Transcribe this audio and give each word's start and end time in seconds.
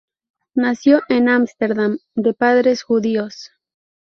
Nació 0.55 1.01
en 1.09 1.29
Ámsterdam 1.29 1.99
de 2.15 2.33
padres 2.33 2.81
judíos. 2.81 3.51